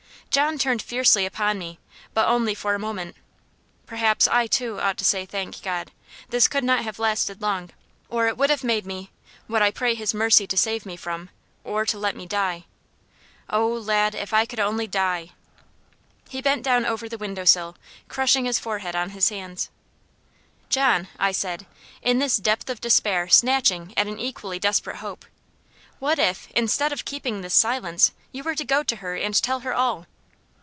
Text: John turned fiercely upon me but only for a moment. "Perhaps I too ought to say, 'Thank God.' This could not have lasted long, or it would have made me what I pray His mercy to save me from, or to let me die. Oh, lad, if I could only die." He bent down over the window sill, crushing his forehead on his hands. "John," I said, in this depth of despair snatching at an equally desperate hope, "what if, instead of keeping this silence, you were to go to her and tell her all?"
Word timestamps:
John 0.29 0.57
turned 0.57 0.81
fiercely 0.81 1.25
upon 1.25 1.59
me 1.59 1.77
but 2.13 2.25
only 2.25 2.55
for 2.55 2.73
a 2.73 2.79
moment. 2.79 3.17
"Perhaps 3.85 4.29
I 4.29 4.47
too 4.47 4.79
ought 4.79 4.97
to 4.99 5.03
say, 5.03 5.25
'Thank 5.25 5.61
God.' 5.61 5.91
This 6.29 6.47
could 6.47 6.63
not 6.63 6.85
have 6.85 6.99
lasted 6.99 7.41
long, 7.41 7.71
or 8.07 8.29
it 8.29 8.37
would 8.37 8.49
have 8.49 8.63
made 8.63 8.85
me 8.85 9.11
what 9.47 9.61
I 9.61 9.71
pray 9.71 9.93
His 9.93 10.13
mercy 10.13 10.47
to 10.47 10.55
save 10.55 10.85
me 10.85 10.95
from, 10.95 11.31
or 11.65 11.85
to 11.85 11.97
let 11.99 12.15
me 12.15 12.25
die. 12.25 12.63
Oh, 13.49 13.67
lad, 13.67 14.15
if 14.15 14.33
I 14.33 14.45
could 14.45 14.61
only 14.61 14.87
die." 14.87 15.31
He 16.29 16.39
bent 16.41 16.63
down 16.63 16.85
over 16.85 17.09
the 17.09 17.17
window 17.17 17.43
sill, 17.43 17.75
crushing 18.07 18.45
his 18.45 18.57
forehead 18.57 18.95
on 18.95 19.09
his 19.09 19.27
hands. 19.27 19.69
"John," 20.69 21.09
I 21.19 21.33
said, 21.33 21.65
in 22.01 22.19
this 22.19 22.37
depth 22.37 22.69
of 22.69 22.79
despair 22.79 23.27
snatching 23.27 23.93
at 23.97 24.07
an 24.07 24.17
equally 24.17 24.59
desperate 24.59 24.99
hope, 24.99 25.25
"what 25.99 26.19
if, 26.19 26.49
instead 26.51 26.93
of 26.93 27.03
keeping 27.03 27.41
this 27.41 27.53
silence, 27.53 28.13
you 28.31 28.43
were 28.43 28.55
to 28.55 28.63
go 28.63 28.81
to 28.81 28.95
her 28.95 29.17
and 29.17 29.35
tell 29.35 29.59
her 29.59 29.73
all?" 29.73 30.05